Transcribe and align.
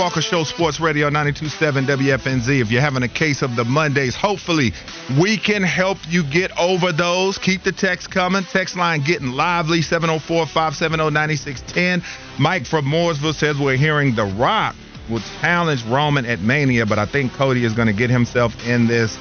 Walker 0.00 0.22
Show, 0.22 0.44
Sports 0.44 0.80
Radio 0.80 1.10
927 1.10 1.84
WFNZ. 1.84 2.62
If 2.62 2.70
you're 2.70 2.80
having 2.80 3.02
a 3.02 3.08
case 3.08 3.42
of 3.42 3.54
the 3.54 3.66
Mondays, 3.66 4.16
hopefully 4.16 4.72
we 5.20 5.36
can 5.36 5.62
help 5.62 5.98
you 6.08 6.24
get 6.24 6.50
over 6.58 6.90
those. 6.90 7.36
Keep 7.36 7.64
the 7.64 7.72
text 7.72 8.10
coming. 8.10 8.44
Text 8.44 8.76
line 8.76 9.02
getting 9.02 9.32
lively 9.32 9.82
704 9.82 10.46
570 10.46 11.10
9610. 11.10 12.02
Mike 12.38 12.64
from 12.64 12.86
Mooresville 12.86 13.34
says 13.34 13.58
we're 13.58 13.76
hearing 13.76 14.14
The 14.14 14.24
Rock 14.24 14.74
will 15.10 15.20
challenge 15.42 15.84
Roman 15.84 16.24
at 16.24 16.40
Mania, 16.40 16.86
but 16.86 16.98
I 16.98 17.04
think 17.04 17.34
Cody 17.34 17.66
is 17.66 17.74
going 17.74 17.88
to 17.88 17.92
get 17.92 18.08
himself 18.08 18.54
in 18.66 18.86
this 18.86 19.18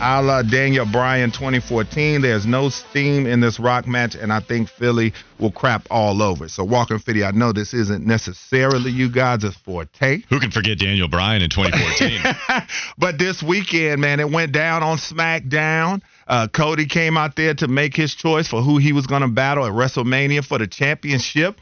a 0.00 0.22
la 0.22 0.42
Daniel 0.42 0.86
Bryan 0.86 1.30
2014. 1.30 2.20
There's 2.20 2.46
no 2.46 2.68
steam 2.68 3.26
in 3.26 3.40
this 3.40 3.58
rock 3.58 3.86
match, 3.86 4.14
and 4.14 4.32
I 4.32 4.40
think 4.40 4.68
Philly 4.68 5.12
will 5.38 5.50
crap 5.50 5.86
all 5.90 6.22
over. 6.22 6.48
So, 6.48 6.64
Walking 6.64 6.98
Fitty, 6.98 7.24
I 7.24 7.32
know 7.32 7.52
this 7.52 7.74
isn't 7.74 8.06
necessarily 8.06 8.90
you 8.90 9.10
guys' 9.10 9.54
forte. 9.64 10.22
Who 10.28 10.40
can 10.40 10.50
forget 10.50 10.78
Daniel 10.78 11.08
Bryan 11.08 11.42
in 11.42 11.50
2014? 11.50 12.66
but 12.98 13.18
this 13.18 13.42
weekend, 13.42 14.00
man, 14.00 14.20
it 14.20 14.30
went 14.30 14.52
down 14.52 14.82
on 14.82 14.98
SmackDown. 14.98 16.02
Uh, 16.26 16.46
Cody 16.46 16.86
came 16.86 17.16
out 17.16 17.34
there 17.34 17.54
to 17.54 17.66
make 17.66 17.96
his 17.96 18.14
choice 18.14 18.46
for 18.46 18.62
who 18.62 18.78
he 18.78 18.92
was 18.92 19.06
going 19.06 19.22
to 19.22 19.28
battle 19.28 19.64
at 19.66 19.72
WrestleMania 19.72 20.44
for 20.44 20.58
the 20.58 20.66
championship. 20.66 21.60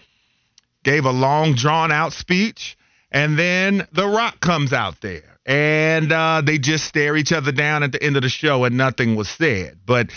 Gave 0.82 1.04
a 1.04 1.12
long, 1.12 1.54
drawn 1.54 1.90
out 1.90 2.12
speech. 2.12 2.76
And 3.10 3.38
then 3.38 3.86
The 3.92 4.06
Rock 4.06 4.40
comes 4.40 4.72
out 4.72 5.00
there 5.00 5.35
and 5.46 6.12
uh, 6.12 6.42
they 6.44 6.58
just 6.58 6.84
stare 6.84 7.16
each 7.16 7.32
other 7.32 7.52
down 7.52 7.84
at 7.84 7.92
the 7.92 8.02
end 8.02 8.16
of 8.16 8.22
the 8.22 8.28
show, 8.28 8.64
and 8.64 8.76
nothing 8.76 9.14
was 9.14 9.28
said. 9.28 9.78
But 9.86 10.10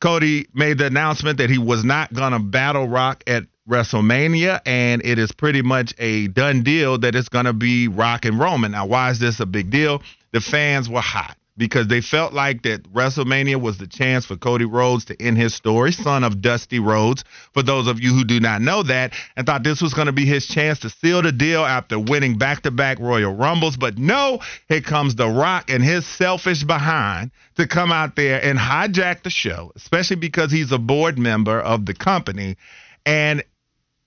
Cody 0.00 0.46
made 0.54 0.78
the 0.78 0.86
announcement 0.86 1.38
that 1.38 1.50
he 1.50 1.58
was 1.58 1.84
not 1.84 2.12
going 2.14 2.32
to 2.32 2.38
battle 2.38 2.86
Rock 2.86 3.24
at 3.26 3.44
WrestleMania, 3.68 4.60
and 4.64 5.04
it 5.04 5.18
is 5.18 5.32
pretty 5.32 5.62
much 5.62 5.92
a 5.98 6.28
done 6.28 6.62
deal 6.62 6.98
that 6.98 7.16
it's 7.16 7.28
going 7.28 7.46
to 7.46 7.52
be 7.52 7.88
Rock 7.88 8.24
and 8.24 8.38
Roman. 8.38 8.72
Now, 8.72 8.86
why 8.86 9.10
is 9.10 9.18
this 9.18 9.40
a 9.40 9.46
big 9.46 9.70
deal? 9.70 10.02
The 10.32 10.40
fans 10.40 10.88
were 10.88 11.00
hot 11.00 11.36
because 11.56 11.88
they 11.88 12.00
felt 12.00 12.32
like 12.32 12.62
that 12.62 12.82
WrestleMania 12.92 13.60
was 13.60 13.78
the 13.78 13.86
chance 13.86 14.26
for 14.26 14.36
Cody 14.36 14.64
Rhodes 14.64 15.06
to 15.06 15.22
end 15.22 15.38
his 15.38 15.54
story, 15.54 15.92
son 15.92 16.24
of 16.24 16.40
Dusty 16.40 16.78
Rhodes, 16.78 17.24
for 17.52 17.62
those 17.62 17.86
of 17.86 18.00
you 18.00 18.12
who 18.12 18.24
do 18.24 18.40
not 18.40 18.60
know 18.60 18.82
that, 18.82 19.14
and 19.36 19.46
thought 19.46 19.62
this 19.62 19.80
was 19.80 19.94
going 19.94 20.06
to 20.06 20.12
be 20.12 20.26
his 20.26 20.46
chance 20.46 20.80
to 20.80 20.90
seal 20.90 21.22
the 21.22 21.32
deal 21.32 21.64
after 21.64 21.98
winning 21.98 22.38
back 22.38 22.62
to 22.62 22.70
back 22.70 22.98
Royal 22.98 23.34
Rumbles. 23.34 23.76
But 23.76 23.98
no, 23.98 24.40
here 24.68 24.80
comes 24.80 25.14
The 25.14 25.28
Rock 25.28 25.70
and 25.70 25.82
his 25.82 26.06
selfish 26.06 26.64
behind 26.64 27.30
to 27.56 27.66
come 27.66 27.92
out 27.92 28.16
there 28.16 28.42
and 28.42 28.58
hijack 28.58 29.22
the 29.22 29.30
show, 29.30 29.72
especially 29.76 30.16
because 30.16 30.50
he's 30.50 30.72
a 30.72 30.78
board 30.78 31.18
member 31.18 31.60
of 31.60 31.86
the 31.86 31.94
company. 31.94 32.56
And 33.04 33.44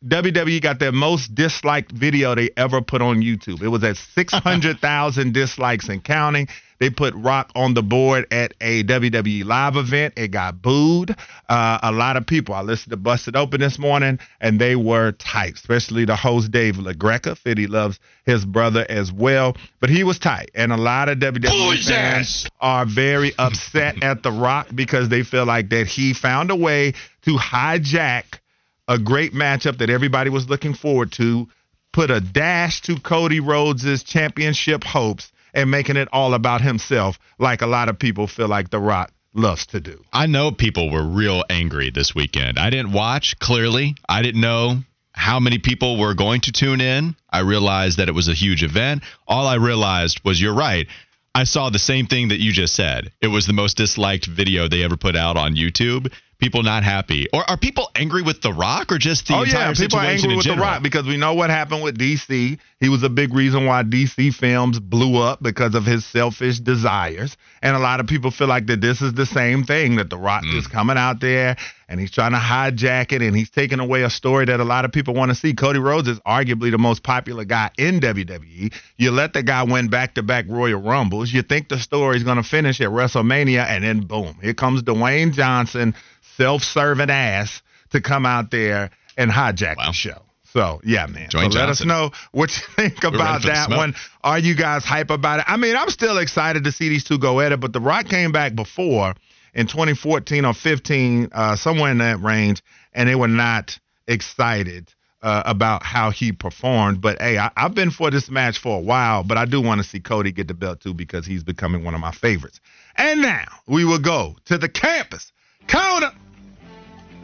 WWE 0.05 0.61
got 0.61 0.79
their 0.79 0.93
most 0.93 1.35
disliked 1.35 1.91
video 1.91 2.33
they 2.33 2.51
ever 2.55 2.81
put 2.81 3.01
on 3.01 3.21
YouTube. 3.21 3.61
It 3.61 3.67
was 3.67 3.83
at 3.83 3.97
600,000 3.97 5.33
dislikes 5.33 5.89
and 5.89 6.01
counting. 6.01 6.47
They 6.79 6.89
put 6.89 7.13
Rock 7.15 7.51
on 7.53 7.73
the 7.73 7.83
board 7.83 8.25
at 8.31 8.53
a 8.61 8.85
WWE 8.85 9.43
live 9.43 9.75
event. 9.75 10.13
It 10.15 10.29
got 10.29 10.61
booed. 10.61 11.13
Uh, 11.49 11.79
a 11.83 11.91
lot 11.91 12.15
of 12.15 12.25
people. 12.25 12.55
I 12.55 12.61
listened 12.61 12.91
to 12.91 12.97
Busted 12.97 13.35
Open 13.35 13.59
this 13.59 13.77
morning, 13.77 14.19
and 14.39 14.61
they 14.61 14.77
were 14.77 15.11
tight, 15.11 15.55
especially 15.55 16.05
the 16.05 16.15
host 16.15 16.49
Dave 16.49 16.75
LaGreca. 16.75 17.37
Fitty 17.37 17.67
loves 17.67 17.99
his 18.25 18.45
brother 18.45 18.85
as 18.87 19.11
well, 19.11 19.57
but 19.81 19.89
he 19.89 20.05
was 20.05 20.17
tight. 20.17 20.51
And 20.55 20.71
a 20.71 20.77
lot 20.77 21.09
of 21.09 21.17
WWE 21.17 21.85
fans 21.85 22.47
are 22.61 22.85
very 22.85 23.33
upset 23.37 24.01
at 24.01 24.23
The 24.23 24.31
Rock 24.31 24.69
because 24.73 25.09
they 25.09 25.23
feel 25.23 25.45
like 25.45 25.69
that 25.71 25.87
he 25.87 26.13
found 26.13 26.51
a 26.51 26.55
way 26.55 26.93
to 27.23 27.35
hijack– 27.35 28.23
a 28.89 28.97
great 28.97 29.33
matchup 29.33 29.77
that 29.77 29.91
everybody 29.91 30.31
was 30.31 30.49
looking 30.49 30.73
forward 30.73 31.11
to, 31.13 31.47
put 31.93 32.09
a 32.09 32.19
dash 32.19 32.81
to 32.81 32.99
Cody 32.99 33.39
Rhodes' 33.39 34.03
championship 34.03 34.83
hopes, 34.83 35.31
and 35.53 35.71
making 35.71 35.95
it 35.95 36.09
all 36.11 36.33
about 36.33 36.61
himself, 36.61 37.19
like 37.37 37.61
a 37.61 37.67
lot 37.67 37.87
of 37.87 37.97
people 37.97 38.27
feel 38.27 38.47
like 38.47 38.69
The 38.69 38.79
Rock 38.79 39.11
loves 39.33 39.67
to 39.67 39.79
do. 39.79 40.03
I 40.11 40.25
know 40.25 40.51
people 40.51 40.91
were 40.91 41.03
real 41.03 41.43
angry 41.49 41.91
this 41.91 42.13
weekend. 42.13 42.57
I 42.57 42.71
didn't 42.71 42.91
watch, 42.91 43.37
clearly. 43.39 43.95
I 44.07 44.23
didn't 44.23 44.41
know 44.41 44.79
how 45.13 45.39
many 45.39 45.59
people 45.59 45.99
were 45.99 46.15
going 46.15 46.41
to 46.41 46.51
tune 46.51 46.81
in. 46.81 47.15
I 47.29 47.39
realized 47.39 47.97
that 47.97 48.09
it 48.09 48.15
was 48.15 48.27
a 48.27 48.33
huge 48.33 48.63
event. 48.63 49.03
All 49.27 49.45
I 49.45 49.55
realized 49.55 50.21
was 50.23 50.41
you're 50.41 50.53
right. 50.53 50.87
I 51.35 51.43
saw 51.43 51.69
the 51.69 51.79
same 51.79 52.07
thing 52.07 52.29
that 52.29 52.39
you 52.39 52.51
just 52.51 52.75
said. 52.75 53.11
It 53.21 53.27
was 53.27 53.45
the 53.45 53.53
most 53.53 53.77
disliked 53.77 54.25
video 54.25 54.67
they 54.67 54.83
ever 54.83 54.97
put 54.97 55.15
out 55.15 55.37
on 55.37 55.55
YouTube 55.55 56.11
people 56.39 56.63
not 56.63 56.83
happy, 56.83 57.27
or 57.33 57.47
are 57.49 57.57
people 57.57 57.89
angry 57.95 58.21
with 58.21 58.41
The 58.41 58.53
Rock, 58.53 58.91
or 58.91 58.97
just 58.97 59.27
the 59.27 59.35
oh 59.35 59.43
yeah, 59.43 59.73
people 59.73 59.99
are 59.99 60.05
angry 60.05 60.35
with 60.35 60.45
general? 60.45 60.65
The 60.65 60.71
Rock 60.71 60.83
because 60.83 61.05
we 61.05 61.17
know 61.17 61.33
what 61.33 61.49
happened 61.49 61.83
with 61.83 61.97
DC. 61.97 62.57
He 62.79 62.89
was 62.89 63.03
a 63.03 63.09
big 63.09 63.33
reason 63.33 63.65
why 63.65 63.83
DC 63.83 64.33
films 64.33 64.79
blew 64.79 65.21
up 65.21 65.43
because 65.43 65.75
of 65.75 65.85
his 65.85 66.05
selfish 66.05 66.59
desires, 66.59 67.37
and 67.61 67.75
a 67.75 67.79
lot 67.79 67.99
of 67.99 68.07
people 68.07 68.31
feel 68.31 68.47
like 68.47 68.67
that 68.67 68.81
this 68.81 69.01
is 69.01 69.13
the 69.13 69.25
same 69.25 69.63
thing 69.63 69.97
that 69.97 70.09
The 70.09 70.17
Rock 70.17 70.43
mm. 70.43 70.57
is 70.57 70.67
coming 70.67 70.97
out 70.97 71.19
there 71.19 71.57
and 71.89 71.99
he's 71.99 72.11
trying 72.11 72.31
to 72.31 72.37
hijack 72.37 73.11
it 73.11 73.23
and 73.23 73.35
he's 73.35 73.49
taking 73.49 73.79
away 73.79 74.03
a 74.03 74.09
story 74.11 74.45
that 74.45 74.59
a 74.59 74.63
lot 74.63 74.85
of 74.85 74.91
people 74.91 75.15
want 75.15 75.29
to 75.29 75.35
see. 75.35 75.53
Cody 75.55 75.79
Rhodes 75.79 76.07
is 76.07 76.19
arguably 76.19 76.69
the 76.69 76.77
most 76.77 77.01
popular 77.01 77.43
guy 77.43 77.71
in 77.79 77.99
WWE. 77.99 78.71
You 78.97 79.11
let 79.11 79.33
the 79.33 79.41
guy 79.41 79.63
win 79.63 79.89
back 79.89 80.13
to 80.13 80.23
back 80.23 80.45
Royal 80.47 80.79
Rumbles. 80.79 81.33
You 81.33 81.41
think 81.41 81.67
the 81.67 81.79
story 81.79 82.17
is 82.17 82.23
going 82.23 82.37
to 82.37 82.43
finish 82.43 82.79
at 82.79 82.89
WrestleMania, 82.89 83.65
and 83.65 83.83
then 83.83 84.01
boom, 84.01 84.37
here 84.41 84.53
comes 84.53 84.83
Dwayne 84.83 85.33
Johnson 85.33 85.95
self-serving 86.39 87.09
ass 87.09 87.61
to 87.89 87.99
come 87.99 88.25
out 88.25 88.49
there 88.49 88.91
and 89.17 89.29
hijack 89.29 89.75
wow. 89.77 89.87
the 89.87 89.91
show. 89.91 90.21
So 90.45 90.79
yeah, 90.83 91.05
man. 91.05 91.29
so 91.29 91.39
let 91.39 91.69
us 91.69 91.85
know 91.85 92.11
what 92.31 92.49
you 92.55 92.63
think 92.75 93.03
about 93.03 93.43
that 93.43 93.69
one. 93.69 93.93
Are 94.23 94.39
you 94.39 94.55
guys 94.55 94.83
hype 94.83 95.11
about 95.11 95.39
it? 95.39 95.45
I 95.47 95.57
mean, 95.57 95.75
I'm 95.75 95.89
still 95.89 96.17
excited 96.17 96.63
to 96.63 96.71
see 96.71 96.89
these 96.89 97.03
two 97.03 97.19
go 97.19 97.39
at 97.39 97.51
it, 97.51 97.59
but 97.59 97.73
The 97.73 97.81
Rock 97.81 98.07
came 98.07 98.31
back 98.31 98.55
before 98.55 99.13
in 99.53 99.67
2014 99.67 100.45
or 100.45 100.53
15, 100.53 101.29
uh, 101.31 101.55
somewhere 101.55 101.91
in 101.91 101.99
that 101.99 102.21
range, 102.21 102.63
and 102.93 103.09
they 103.09 103.15
were 103.15 103.27
not 103.27 103.77
excited 104.07 104.91
uh, 105.21 105.43
about 105.45 105.83
how 105.83 106.09
he 106.09 106.31
performed. 106.31 107.01
But 107.01 107.21
hey, 107.21 107.37
I, 107.37 107.51
have 107.55 107.75
been 107.75 107.91
for 107.91 108.09
this 108.09 108.31
match 108.31 108.57
for 108.57 108.77
a 108.77 108.81
while, 108.81 109.23
but 109.23 109.37
I 109.37 109.45
do 109.45 109.61
want 109.61 109.81
to 109.81 109.87
see 109.87 109.99
Cody 109.99 110.31
get 110.31 110.47
the 110.47 110.53
belt 110.53 110.79
too 110.79 110.93
because 110.93 111.25
he's 111.25 111.43
becoming 111.43 111.83
one 111.83 111.93
of 111.93 111.99
my 111.99 112.11
favorites. 112.11 112.59
And 112.95 113.21
now 113.21 113.45
we 113.67 113.85
will 113.85 113.99
go 113.99 114.35
to 114.45 114.57
the 114.57 114.69
campus. 114.69 115.31
Corner. 115.67 116.11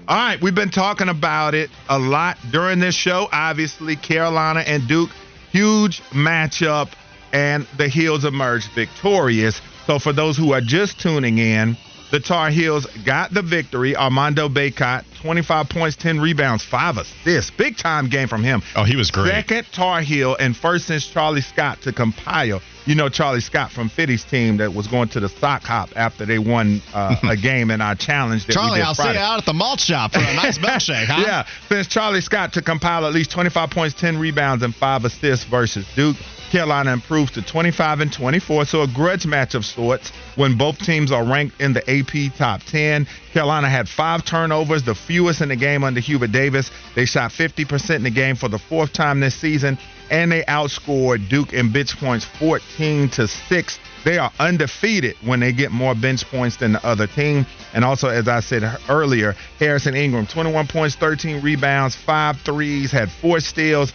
All 0.08 0.16
right, 0.16 0.40
we've 0.40 0.54
been 0.54 0.70
talking 0.70 1.10
about 1.10 1.56
it 1.56 1.72
a 1.90 1.98
lot 1.98 2.38
during 2.52 2.80
this 2.80 2.94
show. 2.94 3.28
Obviously, 3.32 3.96
Carolina 3.96 4.60
and 4.60 4.88
Duke, 4.88 5.10
huge 5.52 6.02
matchup, 6.12 6.92
and 7.34 7.66
the 7.78 7.88
Heels 7.88 8.24
emerged 8.24 8.70
victorious. 8.76 9.60
So, 9.88 9.98
for 9.98 10.14
those 10.14 10.38
who 10.38 10.54
are 10.54 10.62
just 10.62 11.00
tuning 11.00 11.40
in, 11.40 11.76
the 12.12 12.20
Tar 12.20 12.50
Heels 12.50 12.86
got 13.06 13.34
the 13.34 13.42
victory. 13.42 13.96
Armando 13.96 14.48
Bacot, 14.48 15.04
25 15.22 15.70
points, 15.70 15.96
10 15.96 16.20
rebounds, 16.20 16.64
5 16.64 16.98
assists. 16.98 17.52
Big 17.52 17.78
time 17.78 18.10
game 18.10 18.28
from 18.28 18.44
him. 18.44 18.62
Oh, 18.76 18.84
he 18.84 18.96
was 18.96 19.12
great. 19.12 19.32
Second 19.32 19.66
Tar 19.72 20.02
Heel 20.02 20.36
and 20.40 20.56
first 20.56 20.86
since 20.88 21.08
Charlie 21.08 21.42
Scott 21.42 21.82
to 21.82 21.92
compile. 21.94 22.62
You 22.86 22.94
know 22.94 23.10
Charlie 23.10 23.42
Scott 23.42 23.72
from 23.72 23.90
Fitty's 23.90 24.24
team 24.24 24.58
that 24.58 24.72
was 24.72 24.86
going 24.86 25.10
to 25.10 25.20
the 25.20 25.28
sock 25.30 25.64
hop 25.64 25.90
after 25.96 26.26
they 26.26 26.38
won 26.38 26.84
uh, 26.94 27.16
a 27.24 27.36
game 27.36 27.72
in 27.72 27.82
our 27.82 27.96
challenge. 27.96 28.46
That 28.46 28.54
Charlie, 28.54 28.82
I'll 28.82 28.94
Friday. 28.94 29.14
see 29.14 29.20
you 29.20 29.26
out 29.26 29.40
at 29.40 29.46
the 29.46 29.54
malt 29.54 29.80
shop 29.80 30.14
for 30.14 30.20
a 30.20 30.34
nice 30.36 30.60
milkshake, 30.60 31.06
huh? 31.06 31.24
yeah, 31.26 31.48
since 31.68 31.88
Charlie 31.88 32.22
Scott 32.22 32.54
to 32.54 32.62
compile 32.62 33.08
at 33.08 33.14
least 33.14 33.32
25 33.32 33.72
points, 33.72 33.96
10 34.00 34.20
rebounds, 34.20 34.64
and 34.64 34.76
5 34.76 35.06
assists 35.06 35.46
versus 35.46 35.88
Duke. 35.96 36.16
Carolina 36.56 36.94
improves 36.94 37.32
to 37.32 37.42
25 37.42 38.00
and 38.00 38.14
24, 38.14 38.64
so 38.64 38.82
a 38.84 38.88
grudge 38.88 39.26
match 39.26 39.56
of 39.56 39.66
sorts 39.66 40.14
when 40.38 40.58
both 40.58 40.80
teams 40.80 41.12
are 41.12 41.26
ranked 41.26 41.60
in 41.60 41.74
the 41.74 41.82
AP 41.82 42.34
top 42.38 42.64
10. 42.64 43.06
Carolina 43.34 43.70
had 43.70 43.90
five 43.90 44.24
turnovers, 44.24 44.82
the 44.82 44.96
fewest 44.96 45.42
in 45.42 45.50
the 45.50 45.58
game 45.58 45.84
under 45.84 46.00
Hubert 46.00 46.32
Davis. 46.32 46.72
They 46.96 47.04
shot 47.04 47.32
50% 47.32 47.98
in 47.98 48.04
the 48.04 48.10
game 48.10 48.38
for 48.38 48.48
the 48.48 48.58
fourth 48.58 48.94
time 48.94 49.20
this 49.20 49.36
season, 49.36 49.78
and 50.10 50.32
they 50.32 50.44
outscored 50.44 51.28
Duke 51.28 51.52
in 51.52 51.74
bench 51.74 51.98
points 51.98 52.24
14 52.24 53.10
to 53.10 53.28
6. 53.28 53.80
They 54.06 54.18
are 54.18 54.32
undefeated 54.40 55.18
when 55.26 55.42
they 55.42 55.52
get 55.52 55.72
more 55.72 55.94
bench 55.94 56.24
points 56.26 56.56
than 56.56 56.72
the 56.72 56.86
other 56.86 57.08
team. 57.08 57.46
And 57.74 57.84
also, 57.84 58.08
as 58.08 58.30
I 58.30 58.40
said 58.40 58.64
earlier, 58.88 59.36
Harrison 59.60 59.94
Ingram, 59.94 60.26
21 60.26 60.68
points, 60.68 60.96
13 60.96 61.42
rebounds, 61.42 61.96
five 61.96 62.40
threes, 62.42 62.92
had 62.92 63.12
four 63.12 63.42
steals, 63.42 63.92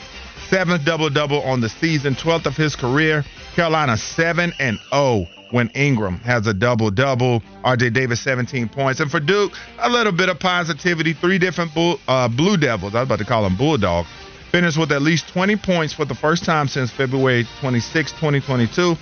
seventh 0.51 0.85
double 0.85 1.09
double 1.09 1.41
on 1.43 1.61
the 1.61 1.69
season, 1.69 2.15
12th 2.15 2.47
of 2.47 2.57
his 2.57 2.75
career. 2.75 3.25
Carolina 3.55 3.97
7 3.97 4.53
and 4.59 4.79
0 4.93 5.27
when 5.53 5.69
Ingram 5.71 6.19
has 6.19 6.47
a 6.49 6.53
double 6.53 6.91
double. 6.91 7.41
RJ 7.65 7.93
Davis 7.93 8.21
17 8.21 8.69
points. 8.69 8.99
And 8.99 9.11
for 9.11 9.21
Duke, 9.21 9.53
a 9.79 9.89
little 9.89 10.13
bit 10.13 10.29
of 10.29 10.41
positivity. 10.41 11.13
Three 11.13 11.39
different 11.39 11.73
bull, 11.73 12.01
uh, 12.09 12.29
Blue 12.29 12.57
Devils, 12.57 12.95
I 12.95 13.01
was 13.01 13.07
about 13.07 13.21
to 13.21 13.25
call 13.25 13.45
them 13.45 13.57
Bulldogs, 13.57 14.09
finished 14.51 14.77
with 14.77 14.91
at 14.91 15.03
least 15.03 15.29
20 15.29 15.57
points 15.57 15.95
for 15.95 16.05
the 16.05 16.17
first 16.17 16.45
time 16.45 16.67
since 16.67 16.91
February 16.91 17.47
26, 17.61 18.11
2022, 18.13 18.97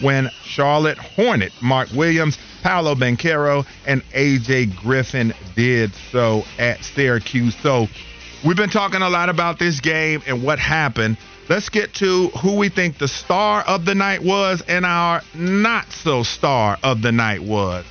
when 0.00 0.30
Charlotte 0.42 0.98
Hornet, 0.98 1.52
Mark 1.62 1.90
Williams, 1.94 2.38
Paolo 2.62 2.94
Banchero, 2.94 3.66
and 3.86 4.02
AJ 4.14 4.74
Griffin 4.76 5.34
did 5.54 5.92
so 6.10 6.44
at 6.58 6.82
Syracuse. 6.82 7.54
So 7.62 7.88
We've 8.44 8.58
been 8.58 8.68
talking 8.68 9.00
a 9.00 9.08
lot 9.08 9.30
about 9.30 9.58
this 9.58 9.80
game 9.80 10.22
and 10.26 10.42
what 10.42 10.58
happened. 10.58 11.16
let's 11.48 11.70
get 11.70 11.94
to 11.94 12.28
who 12.28 12.56
we 12.56 12.68
think 12.68 12.98
the 12.98 13.08
star 13.08 13.62
of 13.62 13.86
the 13.86 13.94
night 13.94 14.22
was 14.22 14.62
and 14.68 14.84
our 14.84 15.22
not 15.34 15.90
so 15.90 16.22
star 16.22 16.78
of 16.82 17.00
the 17.00 17.10
night 17.10 17.42
was. 17.42 17.86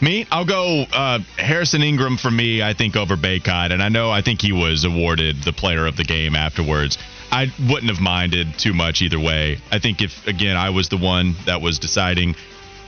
Me, 0.00 0.26
I'll 0.32 0.44
go 0.44 0.84
uh, 0.92 1.20
Harrison 1.36 1.82
Ingram 1.82 2.16
for 2.16 2.30
me. 2.30 2.62
I 2.62 2.74
think 2.74 2.96
over 2.96 3.16
Bacot, 3.16 3.72
and 3.72 3.80
I 3.80 3.88
know 3.88 4.10
I 4.10 4.22
think 4.22 4.40
he 4.40 4.52
was 4.52 4.84
awarded 4.84 5.42
the 5.44 5.52
player 5.52 5.86
of 5.86 5.96
the 5.96 6.04
game 6.04 6.34
afterwards. 6.34 6.98
I 7.30 7.52
wouldn't 7.68 7.90
have 7.90 8.00
minded 8.00 8.58
too 8.58 8.72
much 8.74 9.02
either 9.02 9.20
way. 9.20 9.58
I 9.70 9.78
think 9.78 10.00
if 10.00 10.26
again 10.26 10.56
I 10.56 10.70
was 10.70 10.88
the 10.88 10.96
one 10.96 11.34
that 11.46 11.60
was 11.60 11.78
deciding, 11.78 12.36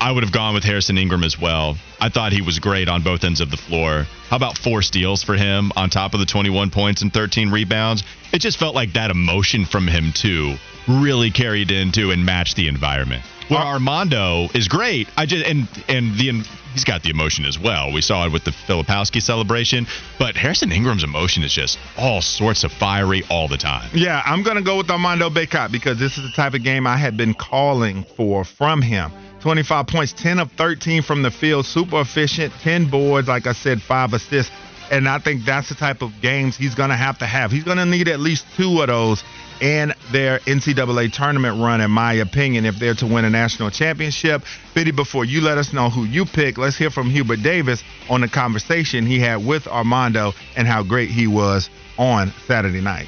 I 0.00 0.11
would 0.11 0.25
have 0.25 0.32
gone 0.32 0.55
with 0.55 0.64
Harrison 0.64 0.97
Ingram 0.97 1.23
as 1.23 1.38
well. 1.38 1.76
I 2.00 2.08
thought 2.08 2.32
he 2.32 2.41
was 2.41 2.58
great 2.58 2.88
on 2.88 3.02
both 3.02 3.23
ends 3.23 3.41
of 3.41 3.50
the 3.50 3.58
floor. 3.58 4.06
How 4.29 4.37
about 4.37 4.56
four 4.56 4.81
steals 4.81 5.23
for 5.23 5.35
him 5.35 5.73
on 5.76 5.91
top 5.91 6.14
of 6.14 6.20
the 6.20 6.26
21 6.26 6.70
points 6.70 7.02
and 7.02 7.12
13 7.12 7.50
rebounds? 7.50 8.02
It 8.32 8.38
just 8.41 8.58
felt 8.58 8.75
like 8.75 8.94
that 8.94 9.11
emotion 9.11 9.67
from 9.67 9.87
him 9.87 10.12
too 10.12 10.56
really 10.88 11.31
carried 11.31 11.70
into 11.70 12.11
and 12.11 12.25
matched 12.25 12.56
the 12.56 12.69
environment. 12.69 13.23
Where 13.49 13.61
uh, 13.61 13.64
Armando 13.64 14.49
is 14.55 14.69
great, 14.69 15.08
I 15.17 15.26
just 15.26 15.44
and 15.44 15.69
and 15.88 16.17
the 16.17 16.44
he's 16.73 16.85
got 16.85 17.02
the 17.02 17.11
emotion 17.11 17.44
as 17.44 17.58
well. 17.58 17.93
We 17.93 18.00
saw 18.00 18.25
it 18.26 18.32
with 18.32 18.44
the 18.44 18.52
Filipowski 18.52 19.20
celebration, 19.20 19.87
but 20.19 20.37
Harrison 20.37 20.70
Ingram's 20.70 21.02
emotion 21.02 21.43
is 21.43 21.52
just 21.52 21.79
all 21.99 22.23
sorts 22.23 22.62
of 22.64 22.73
fiery 22.73 23.25
all 23.29 23.49
the 23.49 23.56
time. 23.56 23.91
Yeah, 23.93 24.23
I'm 24.25 24.43
gonna 24.43 24.62
go 24.62 24.79
with 24.79 24.91
Armando 24.91 25.31
Bacot 25.31 25.73
because 25.73 25.99
this 25.99 26.17
is 26.17 26.25
the 26.25 26.32
type 26.32 26.55
of 26.55 26.62
game 26.62 26.87
I 26.87 26.97
had 26.97 27.17
been 27.17 27.35
calling 27.35 28.05
for 28.17 28.44
from 28.44 28.82
him. 28.82 29.11
25 29.40 29.87
points, 29.87 30.12
10 30.12 30.38
of 30.38 30.52
13 30.52 31.02
from 31.02 31.22
the 31.22 31.31
field, 31.31 31.64
super 31.66 32.00
efficient, 32.00 32.52
10 32.62 32.90
boards, 32.90 33.28
like 33.28 33.46
I 33.46 33.52
said, 33.52 33.81
five 33.81 34.12
assists. 34.12 34.52
And 34.90 35.08
I 35.08 35.19
think 35.19 35.44
that's 35.44 35.69
the 35.69 35.76
type 35.76 36.02
of 36.02 36.20
games 36.20 36.56
he's 36.56 36.75
going 36.75 36.90
to 36.90 36.96
have 36.96 37.19
to 37.19 37.26
have. 37.26 37.52
He's 37.52 37.64
going 37.64 37.78
to 37.78 37.87
need 37.87 38.08
at 38.08 38.19
least 38.19 38.44
two 38.56 38.81
of 38.82 38.88
those 38.88 39.22
in 39.60 39.92
their 40.10 40.40
NCAA 40.40 41.12
tournament 41.12 41.62
run, 41.62 41.81
in 41.81 41.90
my 41.90 42.14
opinion, 42.14 42.64
if 42.64 42.78
they're 42.78 42.94
to 42.94 43.06
win 43.06 43.25
a 43.25 43.31
national 43.31 43.70
championship. 43.70 44.42
Fitty, 44.75 44.90
before 44.90 45.25
you 45.25 45.42
let 45.42 45.58
us 45.58 45.72
know 45.72 45.90
who 45.90 46.04
you 46.04 46.25
pick, 46.25 46.58
let's 46.58 46.76
hear 46.76 46.90
from 46.90 47.08
Hubert 47.08 47.42
Davis 47.42 47.84
on 48.08 48.22
the 48.22 48.28
conversation 48.28 49.06
he 49.06 49.20
had 49.20 49.46
with 49.46 49.69
Armando 49.69 50.32
and 50.56 50.66
how 50.66 50.82
great 50.82 51.10
he 51.10 51.26
was 51.26 51.70
on 51.96 52.32
Saturday 52.46 52.81
night. 52.81 53.06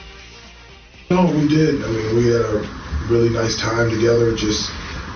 No, 1.11 1.27
we 1.27 1.49
did. 1.49 1.83
I 1.83 1.89
mean, 1.89 2.17
we 2.17 2.27
had 2.27 2.43
a 2.43 3.07
really 3.11 3.31
nice 3.31 3.59
time 3.59 3.91
together, 3.91 4.37
just, 4.37 4.71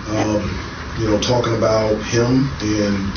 um, 0.09 0.76
you 0.99 1.09
know, 1.09 1.21
talking 1.21 1.55
about 1.55 1.97
him 2.03 2.49
and 2.63 3.13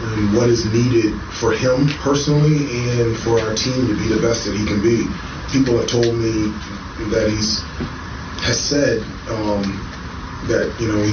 and 0.00 0.34
what 0.34 0.48
is 0.48 0.64
needed 0.72 1.20
for 1.40 1.52
him 1.52 1.86
personally 2.00 2.88
and 2.88 3.16
for 3.18 3.38
our 3.38 3.54
team 3.54 3.86
to 3.86 3.94
be 3.94 4.08
the 4.08 4.20
best 4.20 4.46
that 4.46 4.56
he 4.56 4.64
can 4.64 4.80
be. 4.80 5.04
People 5.52 5.76
have 5.76 5.88
told 5.88 6.16
me 6.16 6.54
that 7.12 7.28
he's 7.28 7.60
has 8.40 8.58
said 8.58 9.02
um, 9.28 9.62
that 10.48 10.74
you 10.80 10.88
know 10.88 11.02
he, 11.02 11.12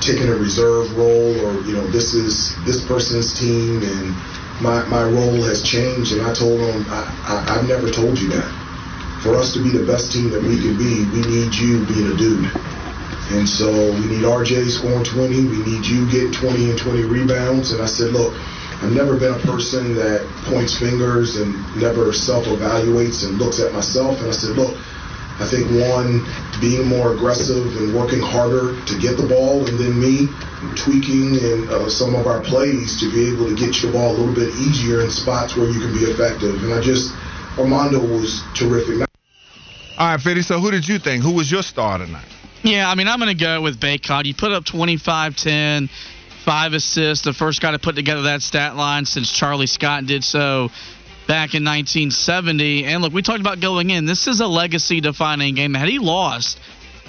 taking 0.00 0.28
a 0.28 0.36
reserve 0.36 0.96
role 0.96 1.38
or 1.44 1.60
you 1.62 1.72
know 1.72 1.86
this 1.88 2.14
is 2.14 2.54
this 2.64 2.84
person's 2.86 3.38
team 3.38 3.82
and 3.82 4.14
my, 4.62 4.84
my 4.86 5.02
role 5.02 5.42
has 5.42 5.62
changed 5.62 6.12
and 6.12 6.22
I 6.22 6.32
told 6.32 6.60
him 6.60 6.86
I, 6.88 7.02
I, 7.26 7.58
I've 7.58 7.68
never 7.68 7.90
told 7.90 8.18
you 8.18 8.28
that. 8.30 8.60
For 9.22 9.36
us 9.36 9.52
to 9.54 9.62
be 9.62 9.70
the 9.70 9.84
best 9.84 10.12
team 10.12 10.30
that 10.30 10.42
we 10.42 10.60
can 10.60 10.76
be, 10.76 11.04
we 11.10 11.20
need 11.26 11.54
you 11.54 11.84
being 11.86 12.12
a 12.12 12.16
dude. 12.16 12.73
And 13.30 13.48
so 13.48 13.70
we 13.70 14.06
need 14.06 14.22
RJ 14.22 14.68
scoring 14.70 15.04
20. 15.04 15.44
We 15.46 15.58
need 15.64 15.86
you 15.86 16.10
getting 16.10 16.32
20 16.32 16.70
and 16.70 16.78
20 16.78 17.02
rebounds. 17.04 17.72
And 17.72 17.80
I 17.80 17.86
said, 17.86 18.12
look, 18.12 18.34
I've 18.82 18.92
never 18.92 19.16
been 19.16 19.32
a 19.32 19.38
person 19.38 19.94
that 19.94 20.26
points 20.44 20.78
fingers 20.78 21.36
and 21.36 21.54
never 21.80 22.12
self-evaluates 22.12 23.26
and 23.26 23.38
looks 23.38 23.60
at 23.60 23.72
myself. 23.72 24.20
And 24.20 24.28
I 24.28 24.32
said, 24.32 24.56
look, 24.56 24.76
I 25.40 25.46
think 25.46 25.66
one, 25.90 26.22
being 26.60 26.86
more 26.86 27.12
aggressive 27.12 27.76
and 27.78 27.94
working 27.94 28.20
harder 28.20 28.78
to 28.84 28.98
get 29.00 29.16
the 29.16 29.26
ball, 29.26 29.66
and 29.66 29.78
then 29.78 29.98
me 29.98 30.28
tweaking 30.76 31.36
and 31.42 31.68
uh, 31.70 31.88
some 31.88 32.14
of 32.14 32.26
our 32.26 32.40
plays 32.40 33.00
to 33.00 33.10
be 33.10 33.32
able 33.32 33.48
to 33.48 33.56
get 33.56 33.82
your 33.82 33.90
ball 33.90 34.10
a 34.10 34.16
little 34.16 34.34
bit 34.34 34.54
easier 34.54 35.00
in 35.00 35.10
spots 35.10 35.56
where 35.56 35.68
you 35.68 35.80
can 35.80 35.92
be 35.92 36.04
effective. 36.04 36.62
And 36.62 36.72
I 36.72 36.80
just, 36.80 37.12
Armando 37.58 37.98
was 38.00 38.42
terrific. 38.54 39.08
All 39.98 40.06
right, 40.06 40.20
Fitty, 40.20 40.42
so 40.42 40.60
who 40.60 40.70
did 40.70 40.86
you 40.86 40.98
think? 40.98 41.22
Who 41.24 41.32
was 41.32 41.50
your 41.50 41.62
star 41.62 41.98
tonight? 41.98 42.33
Yeah, 42.64 42.90
I 42.90 42.94
mean, 42.94 43.08
I'm 43.08 43.18
going 43.18 43.36
to 43.36 43.44
go 43.44 43.60
with 43.60 43.78
Bacot. 43.78 44.24
You 44.24 44.34
put 44.34 44.50
up 44.50 44.64
25 44.64 45.36
10, 45.36 45.90
five 46.46 46.72
assists, 46.72 47.22
the 47.22 47.34
first 47.34 47.60
guy 47.60 47.72
to 47.72 47.78
put 47.78 47.94
together 47.94 48.22
that 48.22 48.40
stat 48.40 48.74
line 48.74 49.04
since 49.04 49.30
Charlie 49.30 49.66
Scott 49.66 50.06
did 50.06 50.24
so 50.24 50.70
back 51.28 51.52
in 51.52 51.62
1970. 51.62 52.86
And 52.86 53.02
look, 53.02 53.12
we 53.12 53.20
talked 53.20 53.40
about 53.40 53.60
going 53.60 53.90
in. 53.90 54.06
This 54.06 54.26
is 54.26 54.40
a 54.40 54.46
legacy 54.46 55.02
defining 55.02 55.56
game. 55.56 55.74
Had 55.74 55.90
he 55.90 55.98
lost, 55.98 56.58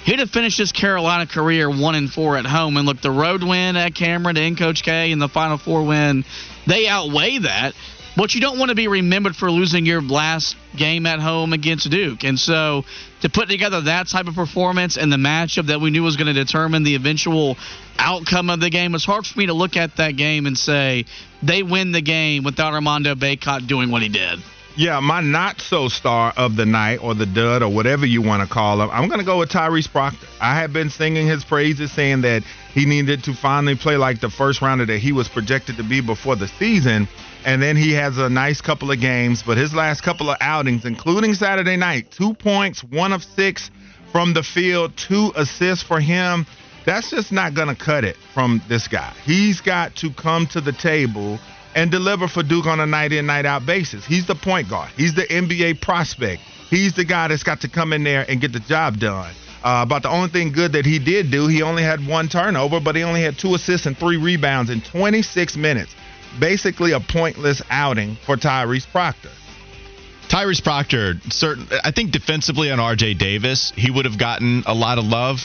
he'd 0.04 0.18
have 0.18 0.28
finished 0.28 0.58
his 0.58 0.72
Carolina 0.72 1.26
career 1.26 1.70
1 1.70 1.94
and 1.94 2.12
4 2.12 2.36
at 2.36 2.44
home. 2.44 2.76
And 2.76 2.84
look, 2.84 3.00
the 3.00 3.10
road 3.10 3.42
win 3.42 3.76
at 3.76 3.94
Cameron 3.94 4.36
and 4.36 4.58
Coach 4.58 4.82
K 4.82 5.10
and 5.10 5.22
the 5.22 5.28
Final 5.28 5.56
Four 5.56 5.84
win, 5.84 6.26
they 6.66 6.86
outweigh 6.86 7.38
that. 7.38 7.72
But 8.16 8.34
you 8.34 8.40
don't 8.40 8.58
want 8.58 8.70
to 8.70 8.74
be 8.74 8.88
remembered 8.88 9.36
for 9.36 9.50
losing 9.50 9.84
your 9.84 10.00
last 10.00 10.56
game 10.74 11.04
at 11.04 11.20
home 11.20 11.52
against 11.52 11.90
Duke. 11.90 12.24
And 12.24 12.40
so 12.40 12.84
to 13.20 13.28
put 13.28 13.48
together 13.48 13.82
that 13.82 14.08
type 14.08 14.26
of 14.26 14.34
performance 14.34 14.96
and 14.96 15.12
the 15.12 15.18
matchup 15.18 15.66
that 15.66 15.82
we 15.82 15.90
knew 15.90 16.02
was 16.02 16.16
going 16.16 16.32
to 16.34 16.44
determine 16.44 16.82
the 16.82 16.94
eventual 16.94 17.58
outcome 17.98 18.48
of 18.48 18.60
the 18.60 18.70
game, 18.70 18.94
it's 18.94 19.04
hard 19.04 19.26
for 19.26 19.38
me 19.38 19.46
to 19.46 19.52
look 19.52 19.76
at 19.76 19.96
that 19.96 20.12
game 20.16 20.46
and 20.46 20.56
say 20.56 21.04
they 21.42 21.62
win 21.62 21.92
the 21.92 22.00
game 22.00 22.42
without 22.42 22.72
Armando 22.72 23.14
Bacot 23.14 23.66
doing 23.66 23.90
what 23.90 24.00
he 24.00 24.08
did. 24.08 24.38
Yeah, 24.76 25.00
my 25.00 25.22
not 25.22 25.60
so 25.60 25.88
star 25.88 26.34
of 26.36 26.56
the 26.56 26.66
night 26.66 27.02
or 27.02 27.14
the 27.14 27.24
dud 27.24 27.62
or 27.62 27.72
whatever 27.72 28.04
you 28.04 28.20
want 28.20 28.46
to 28.46 28.48
call 28.52 28.82
him, 28.82 28.90
I'm 28.90 29.08
going 29.08 29.20
to 29.20 29.24
go 29.26 29.38
with 29.38 29.48
Tyrese 29.48 29.90
Proctor. 29.90 30.26
I 30.40 30.60
have 30.60 30.72
been 30.72 30.90
singing 30.90 31.26
his 31.26 31.44
praises, 31.44 31.90
saying 31.92 32.20
that 32.22 32.42
he 32.74 32.84
needed 32.84 33.24
to 33.24 33.32
finally 33.32 33.74
play 33.74 33.96
like 33.96 34.20
the 34.20 34.28
first 34.28 34.60
rounder 34.60 34.84
that 34.84 34.98
he 34.98 35.12
was 35.12 35.28
projected 35.28 35.78
to 35.78 35.82
be 35.82 36.02
before 36.02 36.36
the 36.36 36.46
season 36.46 37.08
and 37.46 37.62
then 37.62 37.76
he 37.76 37.92
has 37.92 38.18
a 38.18 38.28
nice 38.28 38.60
couple 38.60 38.90
of 38.90 39.00
games. 39.00 39.42
But 39.42 39.56
his 39.56 39.72
last 39.72 40.02
couple 40.02 40.28
of 40.28 40.36
outings, 40.40 40.84
including 40.84 41.32
Saturday 41.34 41.76
night, 41.76 42.10
two 42.10 42.34
points, 42.34 42.82
one 42.82 43.12
of 43.12 43.22
six 43.22 43.70
from 44.10 44.34
the 44.34 44.42
field, 44.42 44.96
two 44.96 45.32
assists 45.36 45.84
for 45.84 46.00
him. 46.00 46.44
That's 46.84 47.10
just 47.10 47.32
not 47.32 47.54
going 47.54 47.68
to 47.68 47.76
cut 47.76 48.04
it 48.04 48.16
from 48.34 48.60
this 48.68 48.88
guy. 48.88 49.12
He's 49.24 49.60
got 49.60 49.94
to 49.96 50.10
come 50.10 50.46
to 50.48 50.60
the 50.60 50.72
table 50.72 51.38
and 51.76 51.90
deliver 51.90 52.26
for 52.26 52.42
Duke 52.42 52.66
on 52.66 52.80
a 52.80 52.86
night 52.86 53.12
in, 53.12 53.26
night 53.26 53.46
out 53.46 53.64
basis. 53.64 54.04
He's 54.04 54.26
the 54.26 54.34
point 54.34 54.68
guard, 54.68 54.90
he's 54.96 55.14
the 55.14 55.26
NBA 55.26 55.80
prospect. 55.80 56.42
He's 56.68 56.94
the 56.94 57.04
guy 57.04 57.28
that's 57.28 57.44
got 57.44 57.60
to 57.60 57.68
come 57.68 57.92
in 57.92 58.02
there 58.02 58.26
and 58.28 58.40
get 58.40 58.52
the 58.52 58.58
job 58.58 58.98
done. 58.98 59.32
Uh, 59.62 59.82
about 59.86 60.02
the 60.02 60.08
only 60.08 60.28
thing 60.30 60.50
good 60.50 60.72
that 60.72 60.84
he 60.84 60.98
did 60.98 61.30
do, 61.30 61.46
he 61.46 61.62
only 61.62 61.84
had 61.84 62.04
one 62.04 62.28
turnover, 62.28 62.80
but 62.80 62.96
he 62.96 63.04
only 63.04 63.22
had 63.22 63.38
two 63.38 63.54
assists 63.54 63.86
and 63.86 63.96
three 63.96 64.16
rebounds 64.16 64.68
in 64.68 64.80
26 64.80 65.56
minutes 65.56 65.94
basically 66.38 66.92
a 66.92 67.00
pointless 67.00 67.62
outing 67.70 68.16
for 68.26 68.36
Tyrese 68.36 68.86
Proctor. 68.90 69.30
Tyrese 70.28 70.62
Proctor, 70.62 71.14
certain, 71.30 71.66
I 71.84 71.92
think 71.92 72.10
defensively 72.10 72.70
on 72.70 72.78
RJ 72.78 73.18
Davis, 73.18 73.72
he 73.76 73.90
would 73.90 74.04
have 74.04 74.18
gotten 74.18 74.64
a 74.66 74.74
lot 74.74 74.98
of 74.98 75.04
love. 75.04 75.38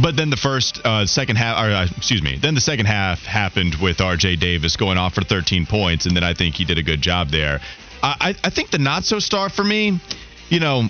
But 0.00 0.16
then 0.16 0.30
the 0.30 0.36
first, 0.36 0.80
uh, 0.84 1.04
second 1.04 1.36
half, 1.36 1.62
or 1.62 1.70
uh, 1.70 1.86
excuse 1.96 2.22
me, 2.22 2.38
then 2.40 2.54
the 2.54 2.62
second 2.62 2.86
half 2.86 3.24
happened 3.24 3.74
with 3.74 3.98
RJ 3.98 4.40
Davis 4.40 4.76
going 4.76 4.96
off 4.96 5.14
for 5.14 5.22
13 5.22 5.66
points, 5.66 6.06
and 6.06 6.16
then 6.16 6.24
I 6.24 6.32
think 6.32 6.54
he 6.54 6.64
did 6.64 6.78
a 6.78 6.82
good 6.82 7.02
job 7.02 7.28
there. 7.28 7.60
I, 8.02 8.34
I 8.42 8.50
think 8.50 8.70
the 8.70 8.78
not 8.78 9.04
so 9.04 9.20
star 9.20 9.48
for 9.48 9.62
me, 9.62 10.00
you 10.48 10.60
know, 10.60 10.88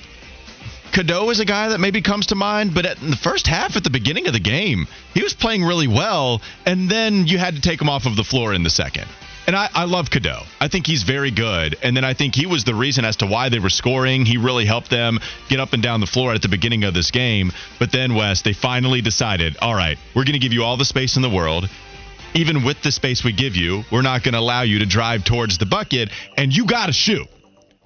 Cadeau 0.92 1.30
is 1.30 1.40
a 1.40 1.44
guy 1.44 1.70
that 1.70 1.80
maybe 1.80 2.00
comes 2.00 2.26
to 2.26 2.34
mind, 2.34 2.74
but 2.74 2.86
in 3.02 3.10
the 3.10 3.16
first 3.16 3.46
half, 3.46 3.76
at 3.76 3.84
the 3.84 3.90
beginning 3.90 4.26
of 4.26 4.32
the 4.32 4.40
game, 4.40 4.86
he 5.14 5.22
was 5.22 5.34
playing 5.34 5.64
really 5.64 5.88
well, 5.88 6.40
and 6.64 6.90
then 6.90 7.26
you 7.26 7.38
had 7.38 7.56
to 7.56 7.60
take 7.60 7.80
him 7.80 7.88
off 7.88 8.06
of 8.06 8.14
the 8.16 8.24
floor 8.24 8.54
in 8.54 8.62
the 8.62 8.70
second. 8.70 9.06
And 9.52 9.58
I, 9.58 9.68
I 9.74 9.84
love 9.84 10.08
Cadeau. 10.08 10.44
I 10.62 10.68
think 10.68 10.86
he's 10.86 11.02
very 11.02 11.30
good. 11.30 11.76
And 11.82 11.94
then 11.94 12.06
I 12.06 12.14
think 12.14 12.34
he 12.34 12.46
was 12.46 12.64
the 12.64 12.74
reason 12.74 13.04
as 13.04 13.16
to 13.16 13.26
why 13.26 13.50
they 13.50 13.58
were 13.58 13.68
scoring. 13.68 14.24
He 14.24 14.38
really 14.38 14.64
helped 14.64 14.88
them 14.88 15.18
get 15.50 15.60
up 15.60 15.74
and 15.74 15.82
down 15.82 16.00
the 16.00 16.06
floor 16.06 16.32
at 16.32 16.40
the 16.40 16.48
beginning 16.48 16.84
of 16.84 16.94
this 16.94 17.10
game. 17.10 17.52
But 17.78 17.92
then, 17.92 18.14
Wes, 18.14 18.40
they 18.40 18.54
finally 18.54 19.02
decided 19.02 19.58
all 19.60 19.74
right, 19.74 19.98
we're 20.14 20.24
going 20.24 20.32
to 20.32 20.38
give 20.38 20.54
you 20.54 20.64
all 20.64 20.78
the 20.78 20.86
space 20.86 21.16
in 21.16 21.22
the 21.22 21.28
world. 21.28 21.68
Even 22.32 22.64
with 22.64 22.80
the 22.80 22.90
space 22.90 23.24
we 23.24 23.32
give 23.32 23.54
you, 23.54 23.82
we're 23.92 24.00
not 24.00 24.22
going 24.22 24.32
to 24.32 24.38
allow 24.38 24.62
you 24.62 24.78
to 24.78 24.86
drive 24.86 25.22
towards 25.22 25.58
the 25.58 25.66
bucket, 25.66 26.08
and 26.38 26.56
you 26.56 26.64
got 26.64 26.86
to 26.86 26.94
shoot 26.94 27.28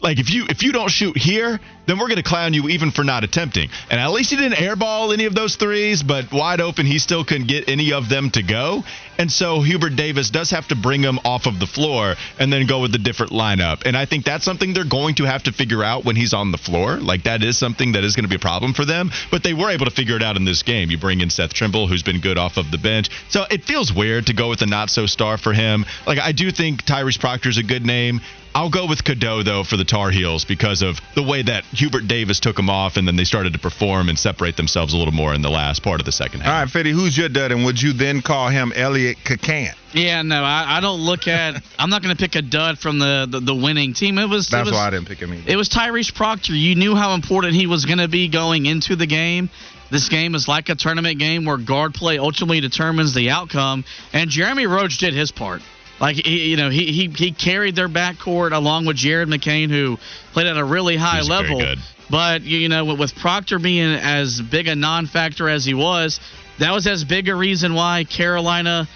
like 0.00 0.18
if 0.18 0.30
you 0.30 0.46
if 0.48 0.62
you 0.62 0.72
don't 0.72 0.90
shoot 0.90 1.16
here, 1.16 1.58
then 1.86 1.98
we're 1.98 2.08
to 2.08 2.22
clown 2.22 2.52
you 2.52 2.68
even 2.68 2.90
for 2.90 3.04
not 3.04 3.24
attempting. 3.24 3.68
And 3.90 4.00
at 4.00 4.10
least 4.10 4.30
he 4.30 4.36
didn't 4.36 4.58
airball 4.58 5.12
any 5.12 5.24
of 5.24 5.34
those 5.34 5.56
threes, 5.56 6.02
but 6.02 6.32
wide 6.32 6.60
open, 6.60 6.86
he 6.86 6.98
still 6.98 7.24
couldn't 7.24 7.48
get 7.48 7.68
any 7.68 7.92
of 7.92 8.08
them 8.08 8.30
to 8.30 8.42
go. 8.42 8.84
And 9.18 9.30
so 9.30 9.62
Hubert 9.62 9.96
Davis 9.96 10.30
does 10.30 10.50
have 10.50 10.68
to 10.68 10.76
bring 10.76 11.02
him 11.02 11.18
off 11.24 11.46
of 11.46 11.58
the 11.58 11.66
floor 11.66 12.14
and 12.38 12.52
then 12.52 12.66
go 12.66 12.80
with 12.80 12.94
a 12.94 12.98
different 12.98 13.32
lineup. 13.32 13.82
And 13.86 13.96
I 13.96 14.04
think 14.04 14.24
that's 14.24 14.44
something 14.44 14.74
they're 14.74 14.84
going 14.84 15.14
to 15.16 15.24
have 15.24 15.44
to 15.44 15.52
figure 15.52 15.82
out 15.82 16.04
when 16.04 16.16
he's 16.16 16.34
on 16.34 16.52
the 16.52 16.58
floor. 16.58 16.96
Like 16.96 17.24
that 17.24 17.42
is 17.42 17.56
something 17.56 17.92
that 17.92 18.04
is 18.04 18.14
going 18.14 18.24
to 18.24 18.30
be 18.30 18.36
a 18.36 18.40
problem 18.40 18.74
for 18.74 18.84
them. 18.84 19.10
But 19.30 19.42
they 19.42 19.54
were 19.54 19.70
able 19.70 19.86
to 19.86 19.90
figure 19.90 20.16
it 20.16 20.22
out 20.22 20.36
in 20.36 20.44
this 20.44 20.62
game. 20.62 20.90
You 20.90 20.98
bring 20.98 21.20
in 21.20 21.30
Seth 21.30 21.54
Trimble, 21.54 21.86
who's 21.86 22.02
been 22.02 22.20
good 22.20 22.38
off 22.38 22.58
of 22.58 22.70
the 22.70 22.78
bench. 22.78 23.08
So 23.30 23.44
it 23.50 23.64
feels 23.64 23.92
weird 23.92 24.26
to 24.26 24.34
go 24.34 24.48
with 24.48 24.60
a 24.62 24.66
not 24.66 24.90
so 24.90 25.06
star 25.06 25.38
for 25.38 25.52
him. 25.52 25.86
Like 26.06 26.18
I 26.18 26.32
do 26.32 26.50
think 26.50 26.84
Tyrese 26.84 27.18
Proctor's 27.18 27.58
a 27.58 27.62
good 27.62 27.86
name. 27.86 28.20
I'll 28.56 28.70
go 28.70 28.86
with 28.86 29.04
Cadeau 29.04 29.42
though 29.42 29.64
for 29.64 29.76
the 29.76 29.84
Tar 29.84 30.10
Heels 30.10 30.46
because 30.46 30.80
of 30.80 30.98
the 31.14 31.22
way 31.22 31.42
that 31.42 31.64
Hubert 31.66 32.08
Davis 32.08 32.40
took 32.40 32.56
them 32.56 32.70
off, 32.70 32.96
and 32.96 33.06
then 33.06 33.14
they 33.14 33.24
started 33.24 33.52
to 33.52 33.58
perform 33.58 34.08
and 34.08 34.18
separate 34.18 34.56
themselves 34.56 34.94
a 34.94 34.96
little 34.96 35.12
more 35.12 35.34
in 35.34 35.42
the 35.42 35.50
last 35.50 35.82
part 35.82 36.00
of 36.00 36.06
the 36.06 36.12
second 36.12 36.40
half. 36.40 36.48
All 36.48 36.60
right, 36.62 36.70
Fitty, 36.70 36.90
who's 36.90 37.18
your 37.18 37.28
dud, 37.28 37.52
and 37.52 37.66
would 37.66 37.82
you 37.82 37.92
then 37.92 38.22
call 38.22 38.48
him 38.48 38.72
Elliot 38.74 39.18
Kakan? 39.24 39.74
Yeah, 39.92 40.22
no, 40.22 40.42
I, 40.42 40.78
I 40.78 40.80
don't 40.80 41.00
look 41.00 41.28
at. 41.28 41.62
I'm 41.78 41.90
not 41.90 42.02
going 42.02 42.16
to 42.16 42.18
pick 42.18 42.34
a 42.34 42.40
dud 42.40 42.78
from 42.78 42.98
the, 42.98 43.28
the, 43.30 43.40
the 43.40 43.54
winning 43.54 43.92
team. 43.92 44.16
It 44.16 44.26
was. 44.26 44.48
That's 44.48 44.66
it 44.66 44.70
was, 44.70 44.72
why 44.72 44.86
I 44.86 44.90
didn't 44.90 45.08
pick 45.08 45.18
him 45.18 45.34
either. 45.34 45.50
It 45.50 45.56
was 45.56 45.68
Tyrese 45.68 46.14
Proctor. 46.14 46.54
You 46.54 46.76
knew 46.76 46.94
how 46.94 47.12
important 47.12 47.52
he 47.52 47.66
was 47.66 47.84
going 47.84 47.98
to 47.98 48.08
be 48.08 48.28
going 48.28 48.64
into 48.64 48.96
the 48.96 49.06
game. 49.06 49.50
This 49.90 50.08
game 50.08 50.34
is 50.34 50.48
like 50.48 50.70
a 50.70 50.74
tournament 50.74 51.18
game 51.18 51.44
where 51.44 51.58
guard 51.58 51.92
play 51.92 52.18
ultimately 52.18 52.60
determines 52.60 53.14
the 53.14 53.28
outcome, 53.28 53.84
and 54.14 54.30
Jeremy 54.30 54.66
Roach 54.66 54.96
did 54.96 55.12
his 55.12 55.30
part. 55.30 55.60
Like 56.00 56.16
he, 56.16 56.50
you 56.50 56.56
know, 56.56 56.68
he, 56.68 56.92
he 56.92 57.08
he 57.08 57.32
carried 57.32 57.74
their 57.74 57.88
backcourt 57.88 58.52
along 58.52 58.84
with 58.84 58.96
Jared 58.96 59.28
McCain, 59.28 59.70
who 59.70 59.98
played 60.32 60.46
at 60.46 60.56
a 60.56 60.64
really 60.64 60.96
high 60.96 61.18
He's 61.18 61.28
level. 61.28 61.62
But 62.10 62.42
you 62.42 62.68
know, 62.68 62.84
with 62.84 63.14
Proctor 63.16 63.58
being 63.58 63.94
as 63.94 64.40
big 64.40 64.68
a 64.68 64.74
non-factor 64.74 65.48
as 65.48 65.64
he 65.64 65.74
was, 65.74 66.20
that 66.58 66.72
was 66.72 66.86
as 66.86 67.04
big 67.04 67.28
a 67.28 67.34
reason 67.34 67.74
why 67.74 68.04
Carolina 68.04 68.88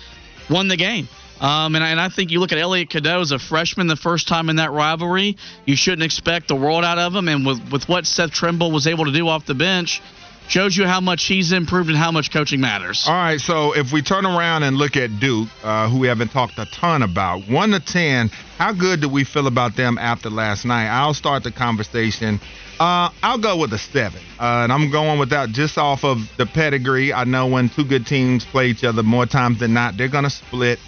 won 0.48 0.68
the 0.68 0.76
game. 0.76 1.08
Um, 1.40 1.74
and, 1.74 1.82
I, 1.82 1.88
and 1.88 2.00
I 2.00 2.10
think 2.10 2.30
you 2.30 2.38
look 2.38 2.52
at 2.52 2.58
Elliot 2.58 2.90
Cadeau 2.90 3.22
as 3.22 3.32
a 3.32 3.38
freshman, 3.38 3.86
the 3.86 3.96
first 3.96 4.28
time 4.28 4.50
in 4.50 4.56
that 4.56 4.72
rivalry, 4.72 5.38
you 5.64 5.74
shouldn't 5.74 6.02
expect 6.02 6.48
the 6.48 6.54
world 6.54 6.84
out 6.84 6.98
of 6.98 7.14
him. 7.14 7.28
And 7.28 7.46
with 7.46 7.72
with 7.72 7.88
what 7.88 8.06
Seth 8.06 8.30
Trimble 8.30 8.70
was 8.70 8.86
able 8.86 9.06
to 9.06 9.12
do 9.12 9.26
off 9.26 9.46
the 9.46 9.54
bench, 9.54 10.02
shows 10.48 10.76
you 10.76 10.86
how 10.86 11.00
much 11.00 11.26
he's 11.26 11.52
improved 11.52 11.88
and 11.88 11.98
how 11.98 12.10
much 12.10 12.32
coaching 12.32 12.60
matters. 12.60 13.04
All 13.06 13.14
right, 13.14 13.40
so 13.40 13.72
if 13.76 13.92
we 13.92 14.02
turn 14.02 14.26
around 14.26 14.62
and 14.64 14.76
look 14.76 14.96
at 14.96 15.20
Duke, 15.20 15.48
uh, 15.62 15.88
who 15.88 15.98
we 15.98 16.08
haven't 16.08 16.28
talked 16.28 16.58
a 16.58 16.66
ton 16.66 17.02
about, 17.02 17.48
one 17.48 17.70
to 17.70 17.80
ten, 17.80 18.28
how 18.58 18.72
good 18.72 19.00
do 19.00 19.08
we 19.08 19.24
feel 19.24 19.46
about 19.46 19.76
them 19.76 19.98
after 19.98 20.28
last 20.28 20.64
night? 20.64 20.88
I'll 20.88 21.14
start 21.14 21.44
the 21.44 21.52
conversation. 21.52 22.40
Uh, 22.78 23.10
I'll 23.22 23.38
go 23.38 23.58
with 23.58 23.72
a 23.74 23.78
seven, 23.78 24.20
uh, 24.38 24.62
and 24.64 24.72
I'm 24.72 24.90
going 24.90 25.18
with 25.18 25.30
that 25.30 25.50
just 25.50 25.78
off 25.78 26.02
of 26.04 26.18
the 26.36 26.46
pedigree. 26.46 27.12
I 27.12 27.24
know 27.24 27.46
when 27.46 27.68
two 27.68 27.84
good 27.84 28.06
teams 28.06 28.44
play 28.44 28.68
each 28.68 28.84
other 28.84 29.02
more 29.02 29.26
times 29.26 29.60
than 29.60 29.74
not, 29.74 29.96
they're 29.96 30.08
gonna 30.08 30.30
split. 30.30 30.78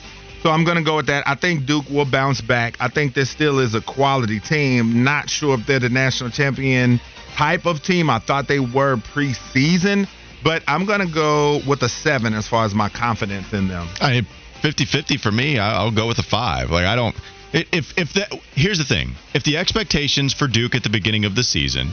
So 0.43 0.51
I'm 0.51 0.65
going 0.65 0.77
to 0.77 0.83
go 0.83 0.97
with 0.97 1.07
that. 1.07 1.23
I 1.25 1.37
think 1.37 1.67
Duke 1.67 1.89
will 1.89 2.05
bounce 2.05 2.41
back. 2.41 2.77
I 2.81 2.89
think 2.89 3.15
this 3.15 3.31
still 3.31 3.61
is 3.61 3.77
a 3.77 3.81
quality 3.81 4.41
team. 4.41 5.05
Not 5.05 5.31
sure 5.31 5.55
if 5.55 5.67
they're 5.69 5.79
the 5.79 5.89
national 5.89 6.31
champion 6.31 7.01
type 7.37 7.67
of 7.67 7.83
team. 7.83 8.11
I 8.11 8.19
thought 8.19 8.49
they 8.49 8.61
were 8.61 8.97
preseason, 8.97 10.09
but 10.43 10.63
I'm 10.67 10.87
going 10.87 11.01
to 11.01 11.13
go 11.13 11.61
with 11.67 11.83
a 11.83 11.89
seven 11.89 12.35
as 12.35 12.49
far 12.49 12.65
as 12.65 12.75
my 12.75 12.89
confidence 12.89 13.53
in 13.53 13.69
them. 13.69 13.89
I 14.01 14.27
50-50 14.63 15.21
for 15.21 15.33
me. 15.33 15.59
I'll 15.59 15.91
go 15.91 16.07
with 16.07 16.19
a 16.19 16.23
five. 16.23 16.71
Like 16.71 16.87
I 16.87 16.97
don't. 16.97 17.17
If 17.53 17.99
if 17.99 18.15
that 18.15 18.33
here's 18.55 18.79
the 18.79 18.85
thing. 18.85 19.15
If 19.35 19.43
the 19.43 19.59
expectations 19.59 20.33
for 20.33 20.47
Duke 20.47 20.75
at 20.75 20.83
the 20.83 20.89
beginning 20.89 21.27
of 21.27 21.35
the 21.35 21.45
season 21.45 21.91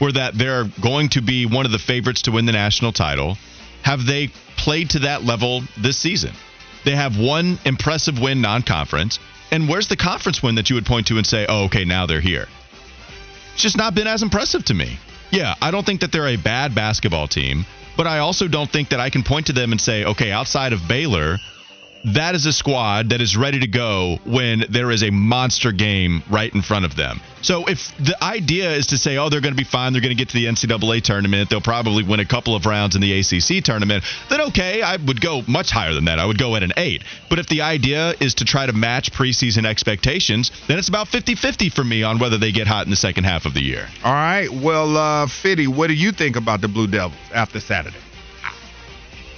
were 0.00 0.12
that 0.12 0.38
they're 0.38 0.70
going 0.80 1.08
to 1.10 1.22
be 1.22 1.46
one 1.46 1.66
of 1.66 1.72
the 1.72 1.78
favorites 1.78 2.22
to 2.22 2.32
win 2.32 2.46
the 2.46 2.52
national 2.52 2.92
title, 2.92 3.36
have 3.82 4.06
they 4.06 4.28
played 4.56 4.90
to 4.90 5.00
that 5.00 5.24
level 5.24 5.62
this 5.76 5.96
season? 5.96 6.32
They 6.84 6.94
have 6.94 7.18
one 7.18 7.58
impressive 7.64 8.20
win 8.20 8.40
non-conference, 8.40 9.18
and 9.50 9.68
where's 9.68 9.88
the 9.88 9.96
conference 9.96 10.42
win 10.42 10.54
that 10.54 10.70
you 10.70 10.76
would 10.76 10.86
point 10.86 11.08
to 11.08 11.16
and 11.16 11.26
say, 11.26 11.44
"Oh, 11.48 11.64
okay, 11.64 11.84
now 11.84 12.06
they're 12.06 12.20
here"? 12.20 12.46
Just 13.60 13.76
not 13.76 13.94
been 13.94 14.06
as 14.06 14.22
impressive 14.22 14.64
to 14.66 14.74
me. 14.74 14.98
Yeah, 15.30 15.54
I 15.60 15.70
don't 15.70 15.84
think 15.84 16.00
that 16.00 16.10
they're 16.10 16.28
a 16.28 16.36
bad 16.36 16.74
basketball 16.74 17.28
team, 17.28 17.66
but 17.94 18.06
I 18.06 18.20
also 18.20 18.48
don't 18.48 18.70
think 18.70 18.88
that 18.88 19.00
I 19.00 19.10
can 19.10 19.22
point 19.22 19.48
to 19.48 19.52
them 19.52 19.70
and 19.70 19.78
say, 19.78 20.02
okay, 20.04 20.32
outside 20.32 20.72
of 20.72 20.88
Baylor, 20.88 21.36
that 22.04 22.34
is 22.34 22.46
a 22.46 22.52
squad 22.52 23.10
that 23.10 23.20
is 23.20 23.36
ready 23.36 23.60
to 23.60 23.66
go 23.66 24.18
when 24.24 24.64
there 24.70 24.90
is 24.90 25.02
a 25.02 25.10
monster 25.10 25.72
game 25.72 26.22
right 26.30 26.52
in 26.54 26.62
front 26.62 26.84
of 26.84 26.96
them. 26.96 27.20
So 27.42 27.66
if 27.66 27.96
the 27.96 28.22
idea 28.22 28.72
is 28.72 28.88
to 28.88 28.98
say, 28.98 29.16
oh, 29.16 29.28
they're 29.28 29.40
going 29.40 29.54
to 29.54 29.58
be 29.58 29.64
fine, 29.64 29.92
they're 29.92 30.02
going 30.02 30.16
to 30.16 30.18
get 30.18 30.28
to 30.30 30.34
the 30.34 30.46
NCAA 30.46 31.02
tournament, 31.02 31.48
they'll 31.48 31.60
probably 31.60 32.02
win 32.04 32.20
a 32.20 32.26
couple 32.26 32.54
of 32.54 32.66
rounds 32.66 32.96
in 32.96 33.00
the 33.00 33.18
ACC 33.18 33.64
tournament, 33.64 34.04
then 34.28 34.40
okay, 34.42 34.82
I 34.82 34.96
would 34.96 35.20
go 35.20 35.42
much 35.46 35.70
higher 35.70 35.94
than 35.94 36.04
that. 36.06 36.18
I 36.18 36.26
would 36.26 36.38
go 36.38 36.56
at 36.56 36.62
an 36.62 36.72
eight. 36.76 37.02
But 37.28 37.38
if 37.38 37.48
the 37.48 37.62
idea 37.62 38.14
is 38.20 38.34
to 38.36 38.44
try 38.44 38.66
to 38.66 38.72
match 38.72 39.12
preseason 39.12 39.64
expectations, 39.64 40.50
then 40.68 40.78
it's 40.78 40.88
about 40.88 41.08
50 41.08 41.34
50 41.34 41.70
for 41.70 41.84
me 41.84 42.02
on 42.02 42.18
whether 42.18 42.38
they 42.38 42.52
get 42.52 42.66
hot 42.66 42.84
in 42.84 42.90
the 42.90 42.96
second 42.96 43.24
half 43.24 43.46
of 43.46 43.54
the 43.54 43.62
year. 43.62 43.88
All 44.04 44.12
right. 44.12 44.48
Well, 44.50 44.96
uh, 44.96 45.26
Fitty, 45.26 45.66
what 45.66 45.88
do 45.88 45.94
you 45.94 46.12
think 46.12 46.36
about 46.36 46.60
the 46.60 46.68
Blue 46.68 46.86
Devils 46.86 47.18
after 47.32 47.60
Saturday? 47.60 47.96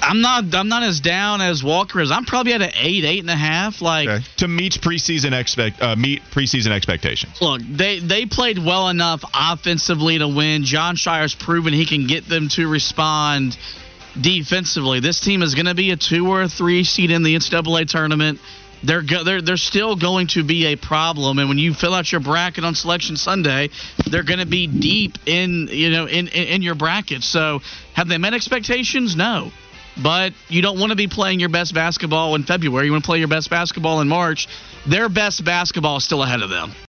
I'm 0.03 0.21
not 0.21 0.53
I'm 0.55 0.69
not 0.69 0.83
as 0.83 1.01
down 1.01 1.41
as 1.41 1.63
Walker 1.63 2.01
is. 2.01 2.11
I'm 2.11 2.25
probably 2.25 2.53
at 2.53 2.63
an 2.63 2.73
eight, 2.75 3.05
eight 3.05 3.21
and 3.21 3.31
a 3.31 3.37
half. 3.37 3.81
Like 3.81 4.09
Okay. 4.09 4.25
To 4.39 4.49
meet 4.49 4.73
preseason 4.75 5.33
expect 5.39 5.81
uh, 5.81 5.97
meet 5.97 6.23
preseason 6.33 6.71
expectations. 6.71 7.41
Look, 7.41 7.63
they 7.63 8.01
they 8.01 8.27
played 8.27 8.59
well 8.59 8.89
enough 8.89 9.23
offensively 9.33 10.19
to 10.19 10.29
win. 10.29 10.65
Jon 10.65 10.97
Scheyer's 10.97 11.35
proven 11.35 11.73
he 11.73 11.87
can 11.87 12.07
get 12.07 12.29
them 12.29 12.49
to 12.51 12.69
respond 12.69 13.57
defensively. 14.21 15.01
This 15.01 15.21
team 15.21 15.43
is 15.43 15.55
going 15.55 15.67
to 15.67 15.75
be 15.75 15.91
a 15.93 15.97
two 15.97 16.29
or 16.29 16.43
a 16.43 16.49
three 16.49 16.85
seed 16.85 17.11
in 17.11 17.23
the 17.23 17.37
NCAA 17.37 17.89
tournament. 17.89 18.41
They're 18.83 19.03
go, 19.03 19.23
they're 19.23 19.41
they're 19.41 19.57
still 19.57 19.95
going 19.95 20.27
to 20.29 20.43
be 20.43 20.67
a 20.67 20.77
problem, 20.77 21.39
and 21.39 21.49
when 21.49 21.59
you 21.59 21.73
fill 21.73 21.95
out 21.95 22.11
your 22.11 22.21
bracket 22.21 22.65
on 22.65 22.75
Selection 22.75 23.17
Sunday, 23.17 23.71
they're 24.11 24.25
going 24.25 24.41
to 24.41 24.47
be 24.47 24.67
deep 24.67 25.19
in 25.27 25.69
you 25.71 25.91
know 25.91 26.07
in, 26.07 26.27
in 26.27 26.49
in 26.49 26.63
your 26.63 26.75
bracket. 26.75 27.23
So 27.23 27.61
have 27.93 28.09
they 28.09 28.19
met 28.19 28.35
expectations? 28.35 29.15
No. 29.15 29.53
But 30.01 30.33
you 30.49 30.63
don't 30.63 30.79
want 30.79 30.91
to 30.91 30.97
be 30.97 31.09
playing 31.09 31.41
your 31.41 31.49
best 31.49 31.75
basketball 31.75 32.35
in 32.35 32.45
February. 32.45 32.87
You 32.87 32.93
want 32.93 33.05
to 33.05 33.09
play 33.09 33.19
your 33.19 33.29
best 33.29 33.51
basketball 33.51 34.01
in 34.01 34.09
March. 34.09 34.49
Their 34.87 35.09
best 35.09 35.45
basketball 35.45 35.99
is 35.99 36.05
still 36.05 36.23
ahead 36.23 36.43
of 36.43 36.51
them. 36.51 36.73